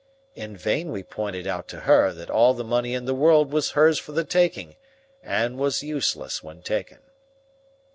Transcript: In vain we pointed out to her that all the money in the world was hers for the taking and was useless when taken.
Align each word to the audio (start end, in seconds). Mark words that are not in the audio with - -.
In 0.33 0.57
vain 0.57 0.91
we 0.91 1.03
pointed 1.03 1.45
out 1.45 1.67
to 1.67 1.81
her 1.81 2.11
that 2.11 2.31
all 2.31 2.55
the 2.55 2.63
money 2.63 2.95
in 2.95 3.05
the 3.05 3.13
world 3.13 3.51
was 3.53 3.73
hers 3.77 3.99
for 3.99 4.13
the 4.13 4.23
taking 4.23 4.75
and 5.21 5.59
was 5.59 5.83
useless 5.83 6.41
when 6.41 6.63
taken. 6.63 6.97